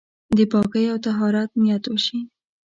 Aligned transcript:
د 0.37 0.39
پاکۍ 0.51 0.85
او 0.91 0.97
طهارت 1.05 1.49
نيت 1.63 1.83
وشي. 1.89 2.19